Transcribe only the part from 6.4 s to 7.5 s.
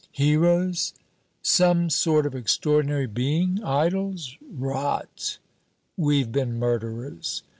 murderers.